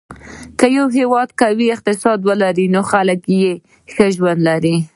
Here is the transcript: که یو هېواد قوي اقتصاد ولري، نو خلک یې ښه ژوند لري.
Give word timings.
که 0.59 0.65
یو 0.77 0.87
هېواد 0.97 1.29
قوي 1.41 1.67
اقتصاد 1.75 2.19
ولري، 2.27 2.65
نو 2.73 2.81
خلک 2.91 3.21
یې 3.41 3.51
ښه 3.93 4.05
ژوند 4.15 4.39
لري. 4.49 4.75